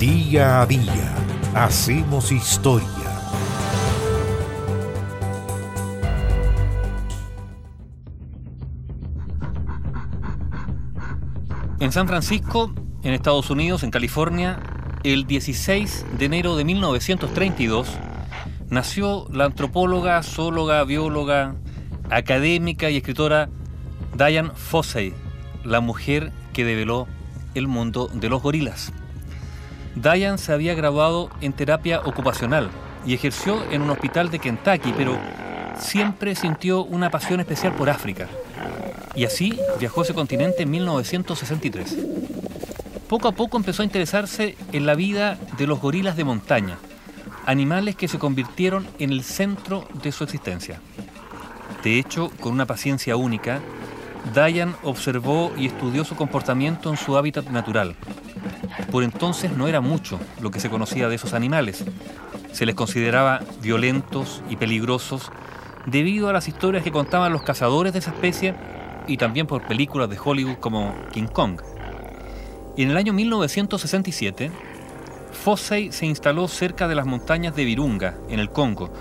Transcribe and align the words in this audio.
Día 0.00 0.62
a 0.62 0.66
día 0.66 1.14
hacemos 1.54 2.32
historia. 2.32 2.88
En 11.80 11.92
San 11.92 12.08
Francisco, 12.08 12.72
en 13.02 13.12
Estados 13.12 13.50
Unidos, 13.50 13.82
en 13.82 13.90
California, 13.90 14.58
el 15.04 15.26
16 15.26 16.06
de 16.18 16.24
enero 16.24 16.56
de 16.56 16.64
1932, 16.64 17.86
nació 18.70 19.26
la 19.30 19.44
antropóloga, 19.44 20.22
zoóloga, 20.22 20.82
bióloga, 20.84 21.56
académica 22.08 22.88
y 22.88 22.96
escritora 22.96 23.50
Diane 24.16 24.52
Fossey, 24.54 25.12
la 25.62 25.80
mujer 25.80 26.32
que 26.54 26.64
develó 26.64 27.06
el 27.54 27.68
mundo 27.68 28.08
de 28.14 28.30
los 28.30 28.40
gorilas. 28.40 28.94
Diane 29.94 30.38
se 30.38 30.52
había 30.52 30.74
graduado 30.74 31.30
en 31.40 31.52
terapia 31.52 32.00
ocupacional 32.04 32.70
y 33.04 33.14
ejerció 33.14 33.62
en 33.70 33.82
un 33.82 33.90
hospital 33.90 34.30
de 34.30 34.38
Kentucky, 34.38 34.92
pero 34.96 35.18
siempre 35.78 36.34
sintió 36.34 36.84
una 36.84 37.10
pasión 37.10 37.40
especial 37.40 37.74
por 37.74 37.90
África. 37.90 38.28
Y 39.14 39.24
así 39.24 39.58
viajó 39.78 40.00
a 40.00 40.04
ese 40.04 40.14
continente 40.14 40.62
en 40.62 40.70
1963. 40.70 41.96
Poco 43.08 43.28
a 43.28 43.32
poco 43.32 43.56
empezó 43.56 43.82
a 43.82 43.84
interesarse 43.84 44.56
en 44.72 44.86
la 44.86 44.94
vida 44.94 45.36
de 45.58 45.66
los 45.66 45.80
gorilas 45.80 46.16
de 46.16 46.24
montaña, 46.24 46.78
animales 47.44 47.96
que 47.96 48.06
se 48.06 48.18
convirtieron 48.18 48.86
en 49.00 49.10
el 49.10 49.24
centro 49.24 49.88
de 50.02 50.12
su 50.12 50.22
existencia. 50.22 50.80
De 51.82 51.98
hecho, 51.98 52.30
con 52.40 52.52
una 52.52 52.66
paciencia 52.66 53.16
única, 53.16 53.60
Diane 54.32 54.74
observó 54.84 55.52
y 55.56 55.66
estudió 55.66 56.04
su 56.04 56.14
comportamiento 56.14 56.90
en 56.90 56.96
su 56.96 57.16
hábitat 57.16 57.48
natural. 57.48 57.96
Por 58.90 59.04
entonces 59.04 59.56
no 59.56 59.68
era 59.68 59.80
mucho 59.80 60.18
lo 60.40 60.50
que 60.50 60.60
se 60.60 60.70
conocía 60.70 61.08
de 61.08 61.14
esos 61.14 61.32
animales. 61.32 61.84
Se 62.52 62.66
les 62.66 62.74
consideraba 62.74 63.40
violentos 63.62 64.42
y 64.50 64.56
peligrosos 64.56 65.30
debido 65.86 66.28
a 66.28 66.32
las 66.32 66.48
historias 66.48 66.82
que 66.82 66.92
contaban 66.92 67.32
los 67.32 67.42
cazadores 67.42 67.92
de 67.92 68.00
esa 68.00 68.10
especie 68.10 68.54
y 69.06 69.16
también 69.16 69.46
por 69.46 69.66
películas 69.66 70.10
de 70.10 70.18
Hollywood 70.22 70.56
como 70.56 70.94
King 71.12 71.26
Kong. 71.26 71.60
En 72.76 72.90
el 72.90 72.96
año 72.96 73.12
1967, 73.12 74.50
Fossey 75.32 75.92
se 75.92 76.06
instaló 76.06 76.48
cerca 76.48 76.88
de 76.88 76.94
las 76.94 77.06
montañas 77.06 77.54
de 77.54 77.64
Virunga, 77.64 78.16
en 78.28 78.40
el 78.40 78.50
Congo, 78.50 78.92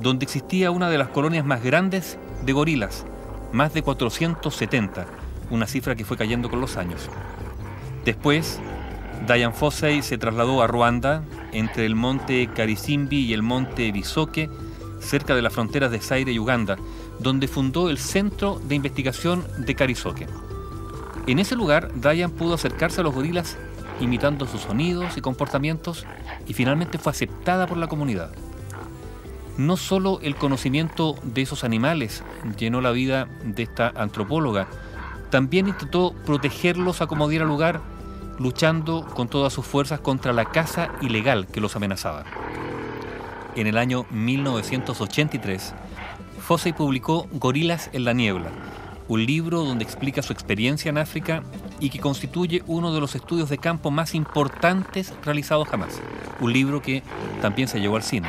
donde 0.00 0.24
existía 0.24 0.70
una 0.70 0.90
de 0.90 0.98
las 0.98 1.08
colonias 1.08 1.44
más 1.44 1.62
grandes 1.62 2.18
de 2.44 2.52
gorilas, 2.52 3.04
más 3.52 3.72
de 3.72 3.82
470, 3.82 5.06
una 5.50 5.66
cifra 5.66 5.94
que 5.94 6.04
fue 6.04 6.16
cayendo 6.16 6.50
con 6.50 6.60
los 6.60 6.76
años. 6.76 7.08
Después, 8.04 8.60
Diane 9.26 9.54
Fossey 9.54 10.02
se 10.02 10.18
trasladó 10.18 10.62
a 10.62 10.66
Ruanda, 10.66 11.22
entre 11.52 11.86
el 11.86 11.94
monte 11.94 12.48
Karisimbi 12.54 13.24
y 13.24 13.32
el 13.32 13.42
monte 13.42 13.90
Bisoke, 13.92 14.50
cerca 15.00 15.34
de 15.34 15.42
las 15.42 15.52
fronteras 15.52 15.90
de 15.90 16.00
Zaire 16.00 16.32
y 16.32 16.38
Uganda, 16.38 16.76
donde 17.18 17.48
fundó 17.48 17.88
el 17.88 17.98
Centro 17.98 18.60
de 18.68 18.74
Investigación 18.74 19.44
de 19.58 19.74
Karisoke. 19.74 20.26
En 21.26 21.38
ese 21.38 21.56
lugar, 21.56 21.90
Diane 21.94 22.28
pudo 22.28 22.54
acercarse 22.54 23.00
a 23.00 23.04
los 23.04 23.14
gorilas 23.14 23.56
imitando 24.00 24.46
sus 24.46 24.62
sonidos 24.62 25.16
y 25.16 25.20
comportamientos 25.20 26.04
y 26.46 26.52
finalmente 26.52 26.98
fue 26.98 27.10
aceptada 27.10 27.66
por 27.66 27.78
la 27.78 27.88
comunidad. 27.88 28.30
No 29.56 29.76
solo 29.76 30.20
el 30.22 30.36
conocimiento 30.36 31.16
de 31.22 31.42
esos 31.42 31.64
animales 31.64 32.22
llenó 32.58 32.80
la 32.80 32.90
vida 32.90 33.26
de 33.42 33.62
esta 33.62 33.88
antropóloga, 33.88 34.68
también 35.30 35.68
intentó 35.68 36.14
protegerlos 36.24 37.00
a 37.00 37.06
como 37.06 37.28
diera 37.28 37.46
lugar, 37.46 37.80
luchando 38.38 39.04
con 39.04 39.28
todas 39.28 39.52
sus 39.52 39.66
fuerzas 39.66 40.00
contra 40.00 40.32
la 40.32 40.46
caza 40.46 40.90
ilegal 41.00 41.46
que 41.46 41.60
los 41.60 41.76
amenazaba. 41.76 42.24
En 43.54 43.66
el 43.66 43.78
año 43.78 44.04
1983, 44.10 45.74
Fossey 46.40 46.72
publicó 46.72 47.26
Gorilas 47.32 47.90
en 47.92 48.04
la 48.04 48.12
Niebla, 48.12 48.50
un 49.08 49.24
libro 49.24 49.64
donde 49.64 49.84
explica 49.84 50.22
su 50.22 50.32
experiencia 50.32 50.88
en 50.90 50.98
África 50.98 51.42
y 51.80 51.90
que 51.90 52.00
constituye 52.00 52.62
uno 52.66 52.92
de 52.92 53.00
los 53.00 53.14
estudios 53.14 53.48
de 53.48 53.58
campo 53.58 53.90
más 53.90 54.14
importantes 54.14 55.14
realizados 55.24 55.68
jamás. 55.68 56.00
Un 56.40 56.52
libro 56.52 56.82
que 56.82 57.02
también 57.40 57.68
se 57.68 57.80
llevó 57.80 57.96
al 57.96 58.02
cine. 58.02 58.28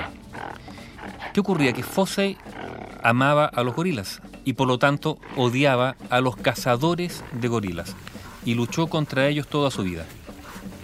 ¿Qué 1.33 1.41
ocurría? 1.41 1.73
Que 1.73 1.83
Fossey 1.83 2.37
amaba 3.03 3.45
a 3.45 3.63
los 3.63 3.75
gorilas 3.75 4.21
y 4.45 4.53
por 4.53 4.67
lo 4.67 4.79
tanto 4.79 5.17
odiaba 5.35 5.95
a 6.09 6.21
los 6.21 6.35
cazadores 6.37 7.23
de 7.33 7.47
gorilas 7.47 7.95
y 8.47 8.55
luchó 8.55 8.87
contra 8.87 9.27
ellos 9.27 9.45
toda 9.45 9.69
su 9.69 9.83
vida. 9.83 10.05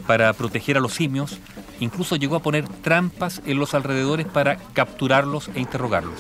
Para 0.06 0.34
proteger 0.34 0.76
a 0.76 0.82
los 0.82 0.94
simios, 0.94 1.40
incluso 1.80 2.18
llegó 2.18 2.36
a 2.36 2.42
poner 2.42 2.68
trampas 2.68 3.42
en 3.46 3.58
los 3.58 3.74
alrededores 3.74 4.28
para 4.28 4.58
capturarlos 4.74 5.50
e 5.56 5.62
interrogarlos. 5.62 6.20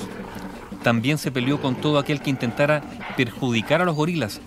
También 0.83 1.17
se 1.17 1.31
peleó 1.31 1.61
con 1.61 1.75
todo 1.75 1.99
aquel 1.99 2.21
que 2.21 2.29
intentara 2.29 2.81
perjudicar 3.17 3.81
a 3.81 3.85
los 3.85 3.93
gorilas, 3.93 4.39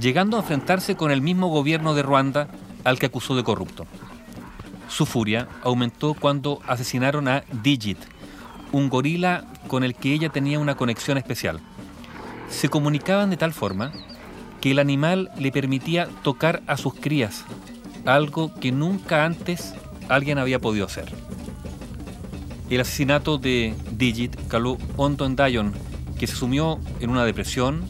llegando 0.00 0.38
a 0.38 0.40
enfrentarse 0.40 0.96
con 0.96 1.10
el 1.10 1.20
mismo 1.20 1.48
gobierno 1.48 1.92
de 1.92 2.02
Ruanda 2.02 2.48
al 2.82 2.98
que 2.98 3.06
acusó 3.06 3.36
de 3.36 3.44
corrupto. 3.44 3.86
Su 4.88 5.04
furia 5.04 5.48
aumentó 5.62 6.14
cuando 6.14 6.60
asesinaron 6.66 7.28
a 7.28 7.44
Digit, 7.62 7.98
un 8.72 8.88
gorila 8.88 9.44
con 9.66 9.84
el 9.84 9.94
que 9.94 10.14
ella 10.14 10.30
tenía 10.30 10.58
una 10.58 10.76
conexión 10.76 11.18
especial. 11.18 11.60
Se 12.48 12.70
comunicaban 12.70 13.28
de 13.28 13.36
tal 13.36 13.52
forma 13.52 13.92
que 14.60 14.72
el 14.72 14.78
animal 14.78 15.30
le 15.38 15.52
permitía 15.52 16.08
tocar 16.22 16.62
a 16.66 16.76
sus 16.76 16.94
crías, 16.94 17.44
algo 18.04 18.54
que 18.54 18.72
nunca 18.72 19.24
antes 19.24 19.74
alguien 20.08 20.38
había 20.38 20.60
podido 20.60 20.86
hacer. 20.86 21.12
El 22.70 22.80
asesinato 22.80 23.38
de 23.38 23.74
Digit 23.92 24.36
caló 24.48 24.76
hondo 24.96 25.24
en 25.24 25.36
Dion, 25.36 25.72
que 26.18 26.26
se 26.26 26.36
sumió 26.36 26.78
en 27.00 27.10
una 27.10 27.24
depresión, 27.24 27.82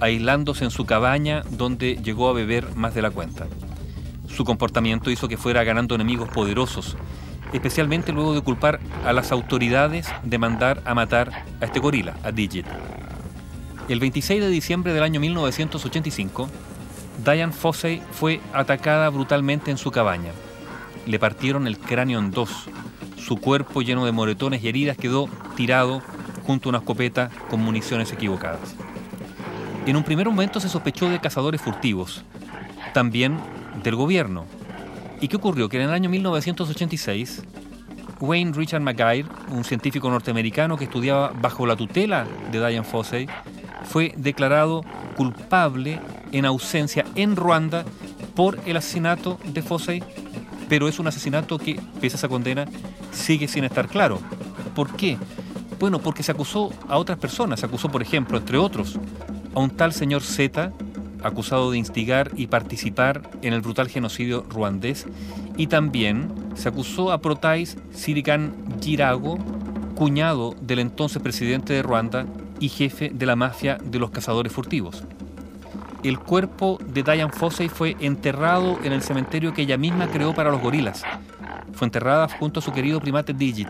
aislándose 0.00 0.64
en 0.64 0.70
su 0.70 0.86
cabaña 0.86 1.42
donde 1.50 1.96
llegó 1.96 2.28
a 2.28 2.32
beber 2.32 2.74
más 2.74 2.94
de 2.94 3.02
la 3.02 3.10
cuenta. 3.10 3.46
Su 4.28 4.44
comportamiento 4.44 5.10
hizo 5.10 5.28
que 5.28 5.36
fuera 5.36 5.64
ganando 5.64 5.94
enemigos 5.94 6.30
poderosos, 6.30 6.96
especialmente 7.52 8.12
luego 8.12 8.34
de 8.34 8.40
culpar 8.40 8.80
a 9.04 9.12
las 9.12 9.32
autoridades 9.32 10.08
de 10.24 10.38
mandar 10.38 10.82
a 10.86 10.94
matar 10.94 11.44
a 11.60 11.64
este 11.64 11.80
gorila, 11.80 12.16
a 12.22 12.32
Digit. 12.32 12.66
El 13.88 13.98
26 13.98 14.40
de 14.40 14.48
diciembre 14.48 14.92
del 14.92 15.02
año 15.02 15.18
1985, 15.18 16.48
Diane 17.24 17.52
Fossey 17.52 18.00
fue 18.12 18.40
atacada 18.52 19.08
brutalmente 19.10 19.72
en 19.72 19.76
su 19.76 19.90
cabaña. 19.90 20.30
Le 21.06 21.18
partieron 21.18 21.66
el 21.66 21.78
cráneo 21.78 22.20
en 22.20 22.30
dos. 22.30 22.68
Su 23.16 23.38
cuerpo 23.38 23.82
lleno 23.82 24.04
de 24.04 24.12
moretones 24.12 24.62
y 24.62 24.68
heridas 24.68 24.96
quedó 24.96 25.28
tirado 25.56 26.00
junto 26.46 26.68
a 26.68 26.70
una 26.70 26.78
escopeta 26.78 27.30
con 27.50 27.60
municiones 27.60 28.12
equivocadas. 28.12 28.76
En 29.84 29.96
un 29.96 30.04
primer 30.04 30.28
momento 30.28 30.60
se 30.60 30.68
sospechó 30.68 31.10
de 31.10 31.20
cazadores 31.20 31.60
furtivos, 31.60 32.22
también 32.94 33.38
del 33.82 33.96
gobierno. 33.96 34.46
¿Y 35.20 35.26
qué 35.26 35.36
ocurrió? 35.36 35.68
Que 35.68 35.78
en 35.78 35.84
el 35.84 35.90
año 35.90 36.08
1986, 36.08 37.42
Wayne 38.20 38.52
Richard 38.52 38.80
McGuire, 38.80 39.26
un 39.50 39.64
científico 39.64 40.08
norteamericano 40.08 40.76
que 40.76 40.84
estudiaba 40.84 41.32
bajo 41.34 41.66
la 41.66 41.74
tutela 41.74 42.26
de 42.52 42.58
Diane 42.58 42.84
Fossey, 42.84 43.26
fue 43.84 44.14
declarado 44.16 44.82
culpable 45.16 46.00
en 46.32 46.44
ausencia 46.44 47.04
en 47.14 47.36
Ruanda 47.36 47.84
por 48.34 48.58
el 48.66 48.76
asesinato 48.76 49.38
de 49.44 49.62
Fossey, 49.62 50.02
pero 50.68 50.88
es 50.88 50.98
un 50.98 51.06
asesinato 51.06 51.58
que, 51.58 51.78
pese 52.00 52.16
a 52.16 52.18
esa 52.18 52.28
condena, 52.28 52.66
sigue 53.12 53.48
sin 53.48 53.64
estar 53.64 53.88
claro. 53.88 54.18
¿Por 54.74 54.96
qué? 54.96 55.18
Bueno, 55.78 55.98
porque 55.98 56.22
se 56.22 56.32
acusó 56.32 56.72
a 56.88 56.96
otras 56.96 57.18
personas. 57.18 57.60
Se 57.60 57.66
acusó, 57.66 57.88
por 57.90 58.02
ejemplo, 58.02 58.38
entre 58.38 58.56
otros, 58.56 58.98
a 59.54 59.60
un 59.60 59.70
tal 59.70 59.92
señor 59.92 60.22
Z, 60.22 60.72
acusado 61.22 61.70
de 61.70 61.78
instigar 61.78 62.30
y 62.36 62.46
participar 62.46 63.30
en 63.42 63.52
el 63.52 63.60
brutal 63.60 63.88
genocidio 63.88 64.44
ruandés, 64.48 65.06
y 65.56 65.66
también 65.66 66.32
se 66.54 66.68
acusó 66.68 67.12
a 67.12 67.20
Protais 67.20 67.76
Sirigan 67.92 68.54
Girago, 68.80 69.38
cuñado 69.94 70.54
del 70.60 70.78
entonces 70.78 71.22
presidente 71.22 71.74
de 71.74 71.82
Ruanda 71.82 72.26
y 72.62 72.68
jefe 72.68 73.10
de 73.12 73.26
la 73.26 73.34
mafia 73.34 73.76
de 73.82 73.98
los 73.98 74.10
cazadores 74.10 74.52
furtivos. 74.52 75.02
El 76.04 76.20
cuerpo 76.20 76.78
de 76.86 77.02
Diane 77.02 77.32
Fossey 77.32 77.68
fue 77.68 77.96
enterrado 77.98 78.78
en 78.84 78.92
el 78.92 79.02
cementerio 79.02 79.52
que 79.52 79.62
ella 79.62 79.76
misma 79.76 80.06
creó 80.06 80.32
para 80.32 80.52
los 80.52 80.62
gorilas. 80.62 81.02
Fue 81.72 81.86
enterrada 81.86 82.28
junto 82.28 82.60
a 82.60 82.62
su 82.62 82.72
querido 82.72 83.00
primate 83.00 83.34
Digit, 83.34 83.68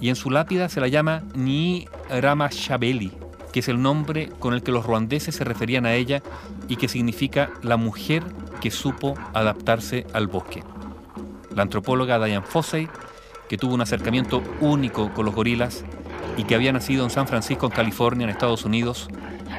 y 0.00 0.08
en 0.08 0.16
su 0.16 0.30
lápida 0.30 0.68
se 0.68 0.80
la 0.80 0.88
llama 0.88 1.22
Ni 1.34 1.86
Rama 2.10 2.48
Shabeli, 2.50 3.12
que 3.52 3.60
es 3.60 3.68
el 3.68 3.80
nombre 3.80 4.30
con 4.40 4.52
el 4.52 4.64
que 4.64 4.72
los 4.72 4.84
ruandeses 4.84 5.36
se 5.36 5.44
referían 5.44 5.86
a 5.86 5.94
ella 5.94 6.20
y 6.68 6.74
que 6.74 6.88
significa 6.88 7.50
la 7.62 7.76
mujer 7.76 8.24
que 8.60 8.72
supo 8.72 9.14
adaptarse 9.32 10.08
al 10.12 10.26
bosque. 10.26 10.64
La 11.54 11.62
antropóloga 11.62 12.18
Diane 12.18 12.44
Fossey, 12.44 12.88
que 13.48 13.58
tuvo 13.58 13.74
un 13.74 13.80
acercamiento 13.80 14.42
único 14.60 15.12
con 15.14 15.24
los 15.24 15.34
gorilas 15.36 15.84
y 16.36 16.44
que 16.44 16.54
había 16.54 16.72
nacido 16.72 17.04
en 17.04 17.10
San 17.10 17.26
Francisco, 17.28 17.70
California, 17.70 18.24
en 18.24 18.30
Estados 18.30 18.64
Unidos, 18.64 19.08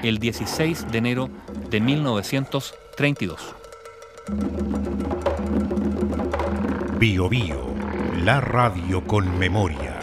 el 0.04 0.20
16 0.20 0.92
de 0.92 0.98
enero 0.98 1.30
de 1.70 1.80
1932. 1.82 3.56
Bio 6.98 7.30
Bio 7.30 7.66
La 8.24 8.42
radio 8.42 9.06
con 9.06 9.38
memoria. 9.38 10.00